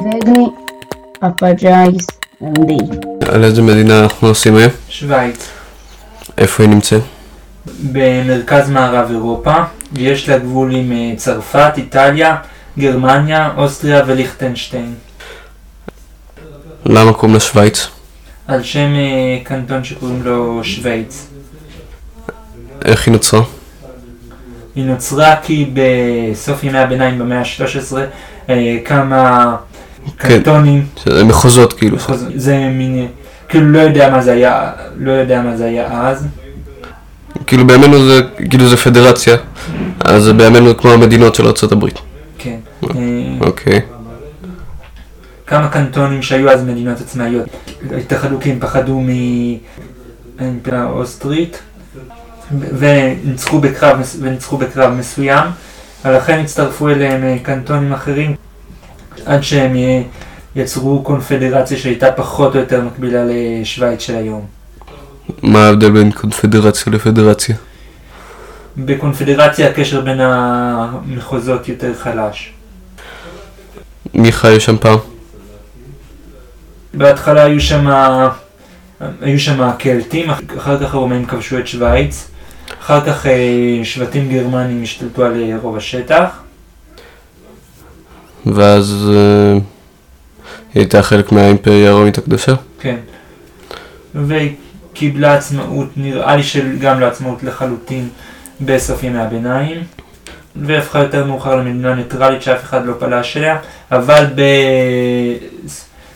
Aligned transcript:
Degni, 0.00 0.46
Apagais, 1.22 2.06
MD. 2.42 2.72
על 3.28 3.44
איזה 3.44 3.62
מדינה 3.62 4.02
אנחנו 4.02 4.28
נוסעים 4.28 4.56
היום? 4.56 4.70
שווייץ, 4.88 5.48
איפה 6.38 6.62
היא 6.62 6.70
נמצאת? 6.70 7.02
במרכז 7.92 8.70
מערב 8.70 9.10
אירופה, 9.10 9.54
יש 9.96 10.28
לה 10.28 10.38
גבול 10.38 10.74
עם 10.74 10.92
אה, 10.92 11.12
צרפת, 11.16 11.72
איטליה, 11.76 12.36
גרמניה, 12.78 13.50
אוסטריה 13.56 14.02
וליכטנשטיין, 14.06 14.94
למה 16.86 17.12
קוראים 17.12 17.34
לה 17.34 17.40
שווייץ? 17.40 17.88
על 18.46 18.62
שם 18.62 18.94
אה, 18.94 19.38
קנטון 19.44 19.84
שקוראים 19.84 20.22
לו 20.22 20.64
שווייץ. 20.64 21.26
איך 22.84 23.06
היא 23.06 23.12
נוצרה? 23.12 23.42
היא 24.74 24.84
נוצרה 24.84 25.36
כי 25.42 25.70
בסוף 25.74 26.64
ימי 26.64 26.78
הביניים 26.78 27.18
במאה 27.18 27.38
ה-13 27.38 27.96
אה, 28.48 28.76
כן. 30.18 30.28
קנטונים, 30.28 30.86
זה 31.06 31.24
מחוזות 31.24 31.72
כאילו. 31.72 31.96
מחוז- 31.96 32.24
זה 32.36 32.56
מין, 32.58 33.06
כאילו 33.48 33.72
לא 33.72 33.78
יודע 33.78 34.10
מה 34.10 34.22
זה 34.22 34.32
היה, 34.32 34.70
לא 34.96 35.10
יודע 35.12 35.42
מה 35.42 35.56
זה 35.56 35.64
היה 35.64 36.08
אז, 36.08 36.26
כאילו 37.46 37.66
בימינו 37.66 38.06
זה, 38.08 38.20
כאילו 38.50 38.68
זה 38.68 38.76
פדרציה. 38.76 39.36
אז 40.04 40.22
זה 40.22 40.32
בימינו 40.32 40.76
כמו 40.76 40.90
המדינות 40.90 41.34
של 41.34 41.46
ארה"ב. 41.46 41.86
כן. 42.38 42.56
אה, 42.84 42.90
אוקיי. 43.40 43.80
כמה 45.46 45.68
קנטונים 45.68 46.22
שהיו 46.22 46.50
אז 46.50 46.64
מדינות 46.64 47.00
עצמאיות 47.00 47.48
התאחדו 47.98 48.40
כי 48.40 48.50
הם 48.50 48.56
פחדו 48.60 49.00
מהאימפריה 50.38 50.82
האוסטרית 50.82 51.58
וניצחו 52.78 53.58
בקרב, 53.60 53.98
וניצחו 54.20 54.56
בקרב 54.56 54.92
מסוים 54.94 55.44
ולכן 56.04 56.38
הצטרפו 56.38 56.88
אליהם 56.88 57.24
אה, 57.24 57.36
קנטונים 57.42 57.92
אחרים 57.92 58.34
עד 59.26 59.42
שהם 59.42 59.76
יצרו 60.56 61.02
קונפדרציה 61.02 61.78
שהייתה 61.78 62.12
פחות 62.12 62.54
או 62.54 62.60
יותר 62.60 62.80
מקבילה 62.80 63.24
לשוויץ 63.26 64.00
של 64.00 64.16
היום. 64.16 64.46
מה 65.42 65.66
ההבדל 65.66 65.90
בין 65.90 66.12
קונפדרציה 66.12 66.92
לפדרציה? 66.92 67.56
בקונפדרציה 68.76 69.68
הקשר 69.68 70.00
בין 70.00 70.20
המחוזות 70.20 71.68
יותר 71.68 71.94
חלש. 71.94 72.52
מי 74.14 74.32
חי 74.32 74.60
שם 74.60 74.76
פעם? 74.78 74.98
בהתחלה 76.94 77.44
היו 77.44 77.60
שם 77.60 77.86
היו 79.20 79.40
שם 79.40 79.62
הקלטים, 79.62 80.30
אחר 80.30 80.80
כך 80.84 80.94
הרומאים 80.94 81.26
כבשו 81.26 81.58
את 81.58 81.66
שווייץ, 81.66 82.28
אחר 82.82 83.00
כך 83.00 83.26
אה, 83.26 83.80
שבטים 83.84 84.28
גרמנים 84.28 84.82
השתלטו 84.82 85.24
על 85.24 85.42
אה, 85.42 85.56
רוב 85.62 85.76
השטח, 85.76 86.28
ואז 88.46 89.10
אה, 89.14 89.52
היא 89.52 89.60
הייתה 90.74 91.02
חלק 91.02 91.32
מהאימפריה 91.32 91.90
הרומית 91.90 92.18
הקדושה? 92.18 92.54
כן, 92.80 92.96
והיא 94.14 94.54
קיבלה 94.92 95.34
עצמאות, 95.34 95.88
נראה 95.96 96.36
לי 96.36 96.42
שגם 96.42 97.00
לא 97.00 97.06
עצמאות 97.06 97.42
לחלוטין 97.42 98.08
בסוף 98.60 99.02
ימי 99.02 99.18
הביניים, 99.18 99.82
והפכה 100.56 100.98
יותר 100.98 101.24
מאוחר 101.24 101.56
למדינה 101.56 101.94
ניטרלית 101.94 102.42
שאף 102.42 102.62
אחד 102.62 102.86
לא 102.86 102.92
פלש 102.98 103.36
אליה, 103.36 103.58
אבל 103.92 104.26
ב... 104.34 104.42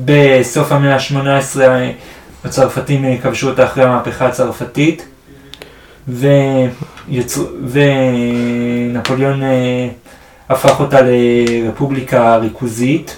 בסוף 0.00 0.72
המאה 0.72 0.94
ה-18 0.94 1.60
הצרפתים 2.44 3.18
כבשו 3.18 3.48
אותה 3.48 3.64
אחרי 3.64 3.84
המהפכה 3.84 4.26
הצרפתית, 4.26 5.06
ויצר... 6.08 7.42
ונפוליאון 7.70 9.42
אה, 9.42 9.88
הפך 10.48 10.80
אותה 10.80 10.98
לרפובליקה 11.02 12.36
ריכוזית, 12.36 13.16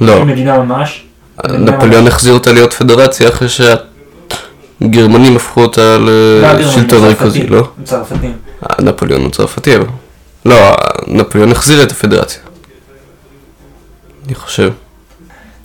לא. 0.00 0.24
מדינה 0.24 0.58
ממש. 0.58 1.04
נפוליאון 1.44 2.06
החזיר 2.06 2.34
אותה 2.34 2.52
להיות 2.52 2.72
פדרציה 2.72 3.28
אחרי 3.28 3.48
שהגרמנים 3.48 5.36
הפכו 5.36 5.62
אותה 5.62 5.96
לשלטון 6.58 7.04
ריכוזי, 7.04 7.46
לא? 7.46 7.68
הצרפתים. 7.82 8.32
אה, 8.62 8.84
נפוליאון 8.84 9.22
הוא 9.22 9.30
צרפתי, 9.30 9.76
אבל... 9.76 9.86
לא, 10.44 10.76
נפוליאון 11.06 11.52
החזיר 11.52 11.82
את 11.82 11.90
הפדרציה. 11.92 12.40
אני 14.26 14.34
חושב. 14.34 14.72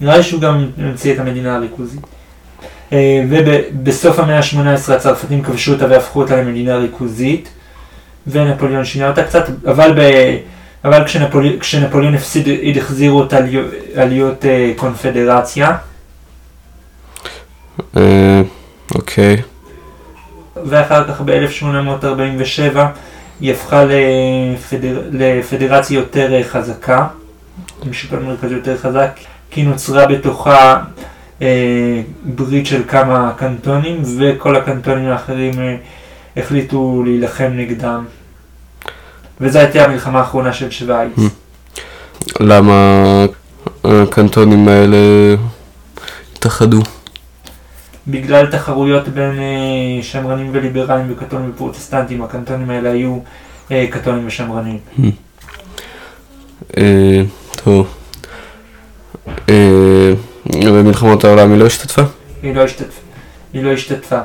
נראה 0.02 0.18
לי 0.18 0.24
שהוא 0.24 0.42
גם 0.42 0.68
המציא 0.78 1.14
את 1.14 1.20
המדינה 1.20 1.56
הריכוזית. 1.56 2.02
אה, 2.94 3.24
ובסוף 3.30 4.20
המאה 4.20 4.38
ה-18 4.38 4.94
הצרפתים 4.94 5.44
כבשו 5.44 5.74
אותה 5.74 5.86
והפכו 5.90 6.22
אותה 6.22 6.36
למדינה 6.42 6.78
ריכוזית, 6.78 7.50
ונפוליאון 8.28 8.86
שינה 8.86 9.10
אותה 9.10 9.24
קצת, 9.24 9.46
אבל, 9.68 9.94
ב... 9.96 10.02
אבל 10.86 11.06
כשנפולי... 11.06 11.60
כשנפוליאון 11.60 12.16
הפסיד, 12.16 12.78
החזירו 12.78 13.20
אותה 13.20 13.40
להיות, 13.40 13.68
להיות 13.96 14.46
אה, 14.46 14.72
קונפדרציה, 14.76 15.78
אה, 17.98 18.42
אוקיי. 18.96 19.42
ואחר 20.66 21.08
כך 21.08 21.22
ב-1847 21.22 22.78
היא 23.40 23.52
הפכה 23.52 23.84
לפדר... 23.86 25.02
לפדרציה 25.12 25.96
יותר 25.96 26.34
אה, 26.34 26.44
חזקה, 26.44 27.08
עם 27.86 27.94
שלטון 27.94 28.26
מרכזי 28.26 28.54
יותר 28.54 28.78
חזק, 28.78 29.12
כי 29.52 29.64
נוצרה 29.64 30.06
בתוכה 30.06 30.84
אה, 31.42 32.02
ברית 32.24 32.66
של 32.66 32.82
כמה 32.88 33.32
קנטונים, 33.38 34.02
וכל 34.20 34.56
הקנטונים 34.56 35.08
האחרים 35.08 35.60
אה, 35.60 35.76
החליטו 36.38 37.04
להילחם 37.06 37.52
נגדם. 37.56 38.06
וזו 39.42 39.60
הייתה 39.60 39.86
המלחמה 39.86 40.20
האחרונה 40.20 40.54
של 40.54 40.72
שווייץ. 40.72 41.12
Mm. 41.18 41.22
למה 42.40 42.76
הקנטונים 43.84 44.68
האלה 44.68 44.98
התאחדו? 46.34 46.80
בגלל 48.08 48.52
תחרויות 48.52 49.08
בין 49.08 49.40
אה, 49.40 50.04
שמרנים 50.04 50.50
וליברלים 50.54 51.06
וקתולים 51.10 51.50
ופרוטסטנטים, 51.50 52.24
הקנטונים 52.24 52.70
האלה 52.70 52.92
היו 52.92 53.20
אה, 53.72 53.88
קתולים 53.92 54.28
ושמרנים. 54.28 54.78
אה, 56.78 57.22
טוב. 57.64 57.88
אה, 59.50 60.14
במלחמות 60.46 61.24
העולם 61.24 61.52
היא 61.52 61.60
לא 61.60 61.66
השתתפה? 61.66 62.02
היא 62.44 62.56
לא 62.56 62.64
השתתפה. 62.64 63.02
היא 63.54 63.64
לא 63.64 63.72
השתתפה. 63.72 64.20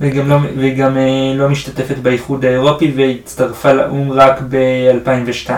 וגם 0.00 0.28
לא, 0.28 0.36
וגם 0.58 0.96
אה, 0.96 1.02
לא 1.36 1.48
משתתפת 1.48 1.96
באיחוד 1.98 2.44
האירופי 2.44 2.92
והצטרפה 2.96 3.72
לאו"ם 3.72 4.12
רק 4.12 4.40
ב-2002. 4.48 5.50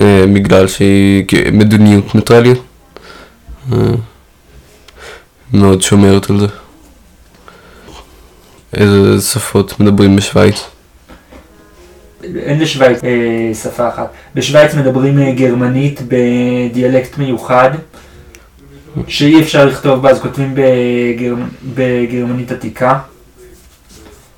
אה, 0.00 0.24
בגלל 0.34 0.66
שהיא 0.68 1.24
כ- 1.28 1.34
מדיניות 1.52 2.14
ניטרליות? 2.14 2.62
אה, 3.72 3.78
מאוד 5.52 5.82
שומרת 5.82 6.30
על 6.30 6.40
זה. 6.40 6.46
איזה 8.74 9.20
שפות 9.22 9.80
מדברים 9.80 10.16
בשוויץ? 10.16 10.64
אין 12.24 12.60
לשוויץ 12.60 12.98
אה, 13.04 13.54
שפה 13.54 13.88
אחת. 13.88 14.06
בשוויץ 14.34 14.74
מדברים 14.74 15.18
אה, 15.18 15.32
גרמנית 15.32 16.00
בדיאלקט 16.08 17.18
מיוחד, 17.18 17.70
שאי 19.08 19.40
אפשר 19.40 19.66
לכתוב 19.66 20.02
בה, 20.02 20.10
אז 20.10 20.20
כותבים 20.20 20.54
בגר... 20.54 21.34
בגרמנית 21.74 22.52
עתיקה. 22.52 22.98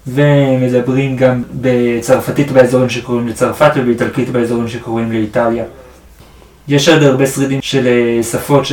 ומדברים 0.07 1.17
גם 1.17 1.43
בצרפתית 1.61 2.51
באזורים 2.51 2.91
שקוראים 2.91 3.29
לצרפת 3.29 3.71
ובאיטלקית 3.77 4.29
באזורים 4.29 4.69
שקוראים 4.69 5.13
לאיטליה. 5.13 5.65
יש 6.69 6.89
עוד 6.89 7.03
הרבה 7.03 7.27
שרידים 7.27 7.63
של 7.63 7.87
אה, 7.87 8.23
שפות, 8.23 8.67
ש... 8.67 8.73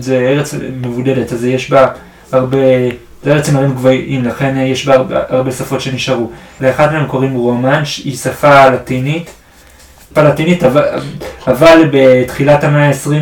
זה 0.00 0.18
ארץ 0.18 0.54
מבודדת, 0.80 1.32
אז 1.32 1.44
יש 1.44 1.70
בה 1.70 1.86
הרבה, 2.32 2.58
זה 3.22 3.32
ארץ 3.32 3.48
עם 3.48 3.56
הרים 3.56 3.72
גבוהים, 3.72 4.24
לכן 4.24 4.56
אה, 4.56 4.62
יש 4.62 4.86
בה 4.86 4.94
הרבה, 4.94 5.20
הרבה 5.28 5.52
שפות 5.52 5.80
שנשארו. 5.80 6.30
לאחת 6.60 6.92
מהן 6.92 7.06
קוראים 7.06 7.34
רומנש, 7.34 7.98
היא 7.98 8.16
שפה 8.16 8.68
לטינית, 8.68 9.30
שפה 10.10 10.22
לטינית, 10.22 10.64
אבל, 10.64 10.82
אבל 11.46 11.88
בתחילת 11.92 12.64
המאה 12.64 12.88
ה-20 12.88 13.12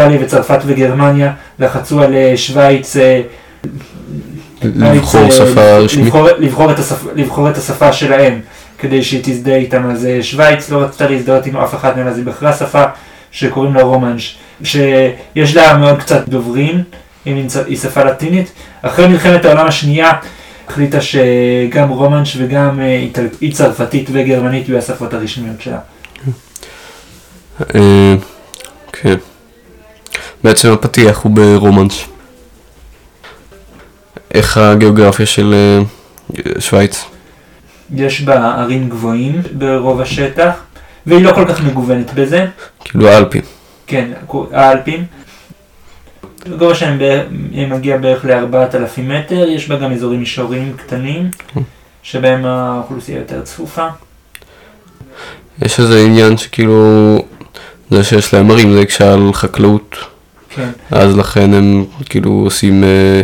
איטליה 0.00 0.18
וצרפת 0.22 0.58
וגרמניה 0.66 1.32
לחצו 1.58 2.02
על 2.02 2.14
אה, 2.14 2.32
שווייץ 2.36 2.96
אה, 2.96 3.20
לבחור 4.62 5.24
אה, 5.24 5.30
שפה 5.30 5.76
רשמית? 5.76 6.06
לבחור, 6.06 6.28
לבחור, 6.38 6.70
את 6.70 6.78
השפ, 6.78 7.04
לבחור 7.14 7.50
את 7.50 7.56
השפה 7.56 7.92
שלהם 7.92 8.40
כדי 8.78 9.02
שהיא 9.02 9.20
תזדהה 9.24 9.56
איתם. 9.56 9.90
אז 9.90 10.08
שווייץ 10.22 10.70
לא 10.70 10.78
רצתה 10.78 11.08
להזדהות 11.08 11.46
עם 11.46 11.56
אף 11.56 11.74
אחת 11.74 11.96
מהן, 11.96 12.06
אז 12.06 12.16
היא 12.18 12.26
בחרה 12.26 12.52
שפה 12.52 12.84
שקוראים 13.30 13.74
לה 13.74 13.82
רומנש, 13.82 14.38
שיש 14.64 15.56
לה 15.56 15.76
מאוד 15.76 15.98
קצת 15.98 16.28
דוברים, 16.28 16.82
היא, 17.24 17.44
היא 17.66 17.76
שפה 17.76 18.04
לטינית. 18.04 18.52
אחרי 18.82 19.06
מלחמת 19.06 19.44
העולם 19.44 19.66
השנייה 19.66 20.12
החליטה 20.68 20.98
שגם 21.00 21.88
רומנש 21.88 22.36
וגם 22.40 22.80
אי 23.42 23.52
צרפתית 23.52 24.08
וגרמנית 24.12 24.68
יהיו 24.68 24.78
השפות 24.78 25.14
הרשמיות 25.14 25.56
שלה. 25.60 25.78
כן. 28.92 29.16
בעצם 30.44 30.72
הפתיח 30.72 31.18
הוא 31.18 31.32
ברומנש. 31.32 32.06
איך 34.34 34.56
הגיאוגרפיה 34.56 35.26
של 35.26 35.54
אה, 35.54 36.60
שוויץ? 36.60 37.04
יש 37.94 38.20
בה 38.20 38.54
ערים 38.54 38.88
גבוהים 38.88 39.42
ברוב 39.52 40.00
השטח, 40.00 40.54
והיא 41.06 41.24
לא 41.24 41.32
כל 41.34 41.44
כך 41.48 41.60
מגוונת 41.60 42.14
בזה. 42.14 42.46
כאילו 42.84 43.08
האלפים. 43.08 43.42
כן, 43.86 44.10
האלפים. 44.52 45.04
הגובה 46.46 46.74
שלהם 46.74 46.98
מגיע 47.70 47.96
בערך 47.96 48.24
ל-4,000 48.24 49.00
מטר, 49.00 49.48
יש 49.48 49.68
בה 49.68 49.76
גם 49.76 49.92
אזורים 49.92 50.20
מישוריים 50.20 50.72
קטנים, 50.76 51.30
שבהם 52.02 52.44
האוכלוסייה 52.44 53.18
יותר 53.18 53.42
צפופה. 53.42 53.86
יש 55.62 55.80
איזה 55.80 56.00
עניין 56.04 56.36
שכאילו, 56.36 57.18
זה 57.90 58.04
שיש 58.04 58.34
להם 58.34 58.50
ערים 58.50 58.72
זה 58.72 58.80
הקשה 58.80 59.12
על 59.12 59.32
חקלאות, 59.32 59.96
כן, 60.50 60.68
אז 60.90 61.16
לכן 61.16 61.54
הם 61.54 61.84
כאילו 62.08 62.30
עושים 62.30 62.84
אה, 62.84 63.22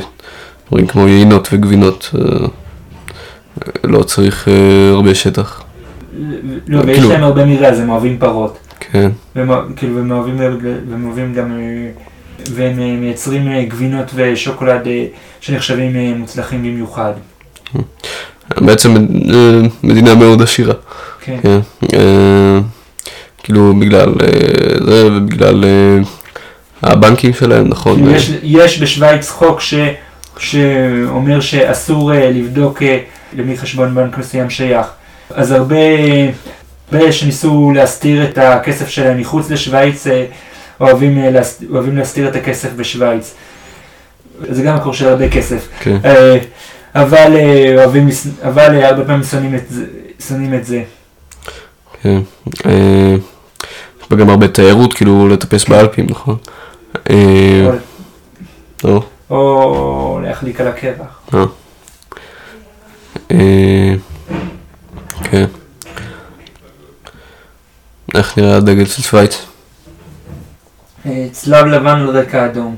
דברים 0.69 0.87
כמו 0.87 1.09
יינות 1.09 1.49
וגבינות, 1.53 2.11
אה, 2.15 2.47
לא 3.85 4.03
צריך 4.03 4.49
אה, 4.49 4.91
הרבה 4.91 5.15
שטח, 5.15 5.63
לא, 6.69 6.81
ויש 6.87 6.99
כאילו- 6.99 7.09
להם 7.13 7.23
הרבה 7.23 7.47
מרעה, 7.47 7.69
אז 7.71 7.81
הם 7.81 7.91
אוהבים 7.91 8.19
פרות. 8.19 8.59
כן, 8.81 9.11
והם 9.37 9.75
כאילו, 9.77 9.97
והם 9.97 10.11
אוהבים, 11.07 11.35
גם, 11.35 11.53
והם 12.55 13.01
מייצרים 13.01 13.69
גבינות 13.69 14.11
ושוקולד 14.15 14.87
שנחשבים 15.41 16.19
מוצלחים 16.19 16.63
במיוחד. 16.63 17.13
בעצם 18.57 19.07
מדינה 19.83 20.15
מאוד 20.15 20.43
עשירה, 20.43 20.75
כן, 21.21 21.39
כן, 21.43 21.59
כאילו 23.43 23.75
בגלל 23.81 24.15
זה 24.87 25.07
ובגלל 25.07 25.65
הבנקים 26.93 27.33
שלהם, 27.33 27.69
נכון, 27.69 28.09
אה, 28.09 28.17
יש, 28.17 28.33
יש 28.43 28.83
בשוויץ 28.83 29.31
חוק 29.31 29.61
ש, 29.61 29.75
שאומר 30.39 31.41
שאסור 31.41 32.15
אה, 32.15 32.31
לבדוק 32.31 32.83
אה, 32.83 32.99
למי 33.37 33.57
חשבון 33.57 33.95
בנק 33.95 34.19
מסוים 34.19 34.51
שייך. 34.51 34.87
אז 35.31 35.53
הרבה, 35.53 35.77
הרבה 36.93 37.13
שניסו 37.13 37.73
להסתיר 37.75 38.25
את 38.25 38.39
הכסף 38.39 38.89
שלהם 38.89 39.21
מחוץ 39.21 39.51
לשוויץ, 39.51 40.07
אה, 40.07 40.25
אוהבים, 40.81 41.19
אה, 41.19 41.41
אוהבים 41.71 41.97
להסתיר 41.97 42.29
את 42.29 42.37
הכסף 42.37 42.69
בשוויץ. 42.77 43.35
זה 44.51 44.63
גם 44.63 44.77
מקור 44.77 44.95
של 44.95 45.09
הרבה 45.09 45.29
כסף. 45.29 45.69
כן. 45.81 45.97
אה, 46.05 46.39
אבל, 46.95 47.37
אה, 47.37 47.75
אוהבים, 47.77 48.09
אבל 48.43 48.75
אה, 48.75 48.89
הרבה 48.89 49.05
פעמים 49.05 49.25
שונאים 49.25 49.55
את 49.55 49.63
זה. 49.69 49.85
שונאים 50.29 50.55
את 50.55 50.67
זה. 50.67 50.83
כן. 52.03 52.19
אה, 52.67 53.15
יש 54.01 54.11
בה 54.11 54.17
גם 54.17 54.31
הרבה 54.31 54.49
תיירות, 54.49 54.95
כאילו 54.95 55.29
לטפס 55.29 55.65
באלפים, 55.65 56.07
נכון? 56.11 56.37
אה, 57.11 57.71
או- 58.85 58.91
לא, 58.91 59.03
או 59.31 60.21
להחליק 60.23 60.61
על 60.61 60.69
הקרח. 60.69 61.21
כן. 65.25 65.45
איך 68.15 68.39
נראה 68.39 68.57
הדגל 68.57 68.85
של 68.85 69.03
שווייץ? 69.03 69.47
אה, 71.07 71.27
צלב 71.33 71.67
לבן 71.67 71.87
על 72.01 72.11
רקע 72.19 72.47
אדום. 72.47 72.77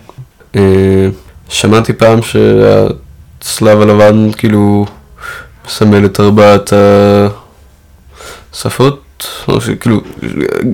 אה, 0.56 1.08
שמעתי 1.48 1.92
פעם 1.92 2.18
שהצלב 2.22 3.80
הלבן 3.80 4.32
כאילו 4.32 4.86
מסמל 5.66 6.04
את 6.06 6.20
ארבעת 6.20 6.72
השפות, 8.52 9.02
או 9.48 9.60
שכאילו 9.60 10.00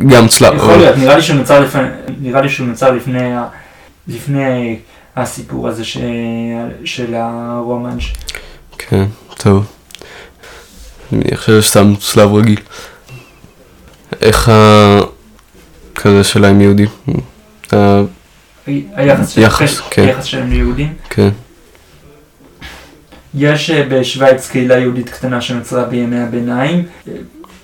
גם 0.08 0.28
צלב. 0.28 0.54
יכול 0.56 0.76
להיות, 0.76 0.96
נראה 0.96 1.16
לי 1.16 1.22
שהוא 1.22 1.36
נוצר 1.36 1.60
לפני, 1.60 1.82
נראה 2.20 2.40
לי 2.40 2.48
שהוא 2.48 2.66
נוצר 2.68 2.90
לפני, 2.90 3.30
לפני 4.08 4.76
הסיפור 5.16 5.68
הזה 5.68 5.84
ש, 5.84 5.96
של 6.84 7.14
הרומנש. 7.14 8.14
כן, 8.78 9.04
טוב. 9.38 9.66
אני 11.12 11.36
חושב 11.36 11.60
שסתם 11.62 11.94
צלב 11.96 12.34
רגיל. 12.34 12.60
איך 14.20 14.48
ה... 14.48 14.98
כזה 15.94 16.24
שלה 16.24 16.48
עם 16.48 16.60
יהודים? 16.60 16.88
ה- 17.72 18.00
היחס, 18.66 19.28
של- 19.30 19.40
יחס, 19.40 19.80
כן. 19.90 20.02
היחס 20.02 20.24
שלהם 20.24 20.50
ליהודים. 20.50 20.92
כן, 21.10 21.28
יש 23.34 23.70
אה, 23.70 23.82
בשוויץ 23.88 24.48
קהילה 24.50 24.78
יהודית 24.78 25.08
קטנה 25.08 25.40
שנוצרה 25.40 25.84
בימי 25.84 26.20
הביניים. 26.20 26.84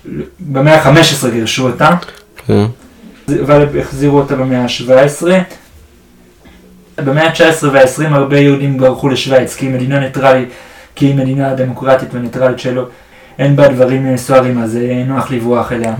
אה, 0.05 0.11
במאה 0.39 0.81
ה-15 0.81 1.29
גירשו 1.31 1.67
אותה, 1.67 1.89
כן, 2.47 2.65
אבל 3.43 3.79
החזירו 3.79 4.17
אותה 4.17 4.35
במאה 4.35 4.63
ה-17. 4.63 5.27
במאה 6.97 7.27
ה-19 7.27 7.65
וה-20 7.71 8.07
הרבה 8.07 8.39
יהודים 8.39 8.77
ברחו 8.77 9.09
לשוויץ, 9.09 9.55
כי 9.55 9.65
היא 9.65 9.73
מדינה 9.73 9.99
ניטרלית, 9.99 10.49
כי 10.95 11.05
היא 11.05 11.15
מדינה 11.15 11.53
דמוקרטית 11.55 12.09
וניטרלית 12.11 12.59
שלו. 12.59 12.85
אין 13.39 13.55
בה 13.55 13.67
דברים 13.67 14.07
אה, 14.07 14.17
סוערים, 14.17 14.57
אז 14.57 14.77
אה, 14.77 15.03
נוח 15.07 15.31
לברוח 15.31 15.71
אליה. 15.71 15.93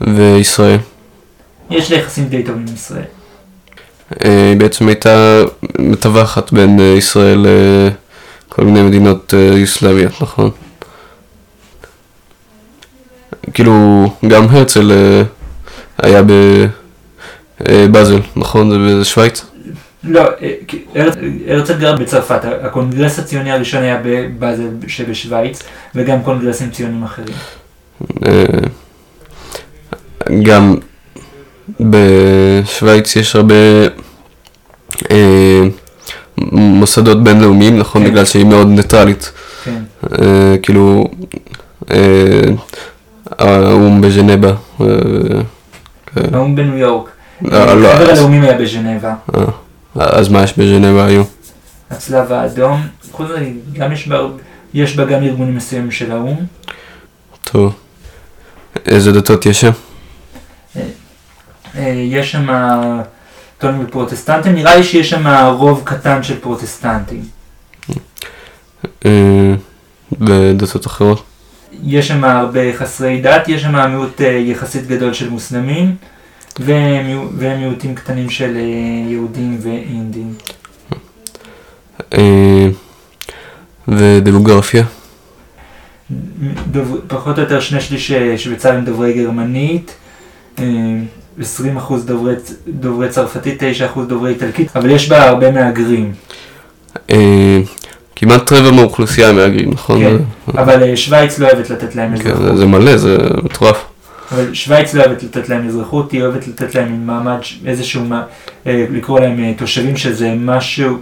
וישראל. 0.00 0.78
יש 1.70 1.90
לי 1.90 1.98
יחסים 1.98 2.24
די 2.24 2.42
טובים 2.42 2.64
עם 2.68 2.74
ישראל. 2.74 3.04
אה, 4.24 4.48
היא 4.50 4.56
בעצם 4.56 4.88
הייתה 4.88 5.42
מתווכת 5.78 6.52
בין 6.52 6.80
אה, 6.80 6.84
ישראל 6.84 7.46
לכל 8.48 8.64
מיני 8.64 8.82
מדינות 8.82 9.34
אה, 9.34 9.64
אסלאמיות, 9.64 10.12
נכון? 10.22 10.50
כאילו, 13.54 14.06
גם 14.28 14.46
הרצל 14.50 14.92
אה, 14.92 15.22
היה 15.98 16.22
בבאזל, 17.60 18.20
נכון? 18.36 18.70
זה 18.70 19.00
בשוויץ? 19.00 19.44
לא, 20.04 20.20
אה, 20.42 21.06
הרצל 21.48 21.78
גר 21.78 21.96
בצרפת, 21.96 22.40
הקונגרס 22.62 23.18
הציוני 23.18 23.52
הראשון 23.52 23.82
היה 23.82 24.00
בבאזל 24.04 24.68
שבשוויץ, 24.86 25.62
וגם 25.94 26.22
קונגרסים 26.22 26.70
ציונים 26.70 27.02
אחרים. 27.04 27.34
אה, 28.26 28.44
גם 30.42 30.76
בשוויץ 31.80 33.16
יש 33.16 33.36
הרבה 33.36 33.54
אה, 35.10 35.62
מוסדות 36.52 37.24
בינלאומיים, 37.24 37.78
נכון? 37.78 38.02
כן. 38.04 38.10
בגלל 38.10 38.24
שהיא 38.24 38.44
מאוד 38.44 38.66
ניטרלית. 38.66 39.32
כן. 39.64 39.82
אה, 40.22 40.56
כאילו, 40.62 41.08
אה, 41.90 41.96
האו"ם 43.38 44.00
בז'נבה. 44.00 44.48
אה, 44.80 44.86
כן. 46.06 46.34
האו"ם 46.34 46.56
בניו 46.56 46.76
יורק. 46.76 47.10
לא, 47.42 47.82
לא, 47.82 47.94
חבר 47.94 48.10
הלאומים 48.10 48.42
היה 48.42 48.58
בז'נבה. 48.58 49.14
אה, 49.34 49.44
אז 49.94 50.28
מה 50.28 50.42
יש 50.42 50.58
בז'נבה 50.58 51.06
היום? 51.06 51.24
הצלב 51.90 52.32
האדום. 52.32 52.80
חוץ 53.12 53.26
מזה, 53.30 53.50
גם 53.72 53.92
יש 53.92 54.08
בה, 54.08 54.20
יש 54.74 54.96
בה 54.96 55.04
גם 55.04 55.22
ארגונים 55.22 55.56
מסוימים 55.56 55.90
של 55.90 56.12
האו"ם. 56.12 56.36
טוב. 57.44 57.74
איזה 58.86 59.12
דתות 59.12 59.46
יש 59.46 59.60
שם? 59.60 59.70
אה, 61.76 61.92
יש 62.06 62.32
שם 62.32 62.46
קתולים 63.58 63.84
ופרוטסטנטים, 63.84 64.54
נראה 64.54 64.76
לי 64.76 64.84
שיש 64.84 65.10
שם 65.10 65.26
רוב 65.58 65.82
קטן 65.84 66.22
של 66.22 66.40
פרוטסטנטים. 66.40 67.24
אה, 69.06 69.54
ודתות 70.20 70.86
אחרות? 70.86 71.22
יש 71.84 72.08
שם 72.08 72.24
הרבה 72.24 72.60
חסרי 72.76 73.20
דת, 73.20 73.48
יש 73.48 73.62
שם 73.62 73.88
מיעוט 73.90 74.20
אה, 74.20 74.26
יחסית 74.26 74.86
גדול 74.86 75.12
של 75.12 75.30
מוסלמים, 75.30 75.96
ומיעו- 76.60 77.28
ומיעוטים 77.38 77.94
קטנים 77.94 78.30
של 78.30 78.56
אה, 78.56 78.62
יהודים 79.10 79.58
ואינדים. 79.62 80.34
אה, 82.14 82.66
ודמוגרפיה? 83.88 84.84
פחות 87.08 87.38
או 87.38 87.42
יותר 87.42 87.60
שני 87.60 87.80
שליש 87.80 88.12
שוויצרים 88.36 88.84
דוברי 88.84 89.12
גרמנית, 89.12 89.94
אה, 90.58 90.64
20% 91.40 91.44
דוברי, 92.04 92.34
דוברי 92.68 93.08
צרפתית, 93.08 93.62
9% 93.62 93.64
דוברי 94.08 94.30
איטלקית, 94.32 94.76
אבל 94.76 94.90
יש 94.90 95.08
בה 95.08 95.28
הרבה 95.28 95.50
מהגרים. 95.50 96.12
אה, 98.16 98.20
כמעט 98.20 98.52
רבע 98.52 98.70
מהאוכלוסייה 98.70 99.28
הם 99.28 99.36
מהגרים, 99.36 99.70
נכון? 99.70 100.00
כן, 100.00 100.16
זה- 100.52 100.60
אבל 100.62 100.82
אה, 100.82 100.96
שווייץ 100.96 101.38
לא 101.38 101.46
אוהבת 101.48 101.70
לתת 101.70 101.94
להם 101.96 102.18
כן, 102.18 102.30
אזרחות. 102.30 102.46
זה- 102.46 102.56
זה 102.56 102.66
מלא, 102.66 102.96
זה 102.96 103.16
מטורף. 103.44 103.84
אבל 104.32 104.54
שווייץ 104.54 104.94
לא 104.94 105.02
אוהבת 105.04 105.22
לתת 105.22 105.48
להם 105.48 105.68
אזרחות, 105.68 106.12
היא 106.12 106.22
אוהבת 106.22 106.48
לתת 106.48 106.74
להם 106.74 107.06
מעמד, 107.06 107.38
איזשהו, 107.66 108.04
מה- 108.04 108.22
אה, 108.66 108.86
לקרוא 108.90 109.20
להם 109.20 109.40
אה, 109.44 109.52
תושבים 109.56 109.96
שזה 109.96 110.34
משהו, 110.38 110.98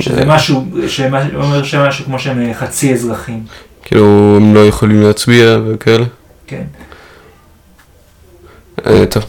שזה 0.00 0.20
אה. 0.20 0.24
משהו, 0.26 0.64
שמה- 0.88 1.26
אומר 1.34 1.62
שמשהו 1.62 2.04
כמו 2.04 2.18
שהם 2.18 2.40
אה, 2.40 2.54
חצי 2.54 2.92
אזרחים. 2.94 3.42
כאילו, 3.82 4.34
הם 4.36 4.54
לא 4.54 4.66
יכולים 4.66 5.02
להצביע 5.02 5.58
וכאלה. 5.68 6.04
כן. 6.46 6.62
אה, 8.86 9.06
טוב. 9.06 9.24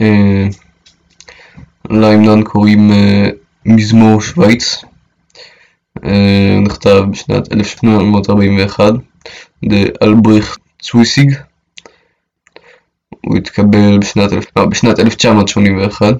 אה, 0.00 0.46
להמנון 1.90 2.42
קוראים 2.44 2.92
אה, 2.92 3.28
מזמור 3.66 4.20
שווייץ. 4.20 4.84
אה, 6.04 6.58
נכתב 6.62 7.04
בשנת 7.10 7.52
1841 7.52 8.92
לאלבריכט 9.62 10.60
צוויסיג. 10.82 11.34
הוא 13.20 13.36
התקבל 13.36 13.98
בשנת, 13.98 14.32
אה, 14.58 14.66
בשנת 14.66 14.98
1981. 14.98 16.14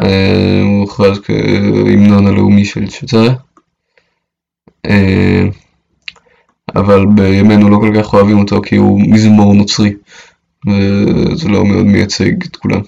אה, 0.00 0.60
הוא 0.62 0.80
הוכרז 0.80 1.20
כהמנון 1.24 2.26
הלאומי 2.26 2.64
של 2.64 2.90
שוויצריה. 2.90 3.34
אבל 6.76 7.06
בימינו 7.14 7.70
לא 7.70 7.76
כל 7.76 7.92
כך 7.96 8.14
אוהבים 8.14 8.38
אותו 8.38 8.62
כי 8.62 8.76
הוא 8.76 9.00
מזמור 9.00 9.54
נוצרי. 9.54 9.92
וזה 10.66 11.48
לא 11.48 11.64
מאוד 11.64 11.86
מייצג 11.86 12.44
את 12.44 12.56
כולם. 12.56 12.80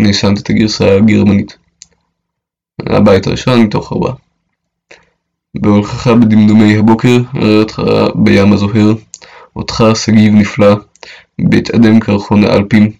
אני 0.00 0.14
שמתי 0.14 0.40
את 0.40 0.50
הגרסה 0.50 0.96
הגרמנית. 0.96 1.56
הבית 2.80 3.26
הראשון 3.26 3.62
מתוך 3.62 3.92
ארבעה. 3.92 4.14
בהולכך 5.54 6.06
בדמדומי 6.06 6.76
הבוקר, 6.76 7.18
אראה 7.36 7.58
אותך 7.58 7.82
בים 8.14 8.52
הזוהר, 8.52 8.94
אותך 9.56 9.84
שגיב 9.94 10.34
נפלא, 10.34 10.76
בית 11.40 11.70
אדם 11.70 12.00
קרחון 12.00 12.44
האלפים, 12.44 12.90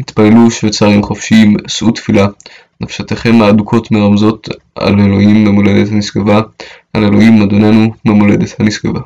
התפללו 0.00 0.50
שוויצרים 0.50 1.02
חופשיים, 1.02 1.56
שאו 1.66 1.90
תפילה, 1.90 2.26
נפשתכם 2.80 3.42
האדוקות 3.42 3.90
מרמזות 3.90 4.48
על 4.74 5.00
אלוהים 5.00 5.44
במולדת 5.44 5.92
הנשגבה, 5.92 6.40
על 6.92 7.04
אלוהים 7.04 7.42
אדוננו 7.42 7.92
במולדת 8.04 8.60
הנשגבה. 8.60 9.00